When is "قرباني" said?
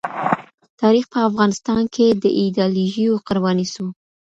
3.27-3.67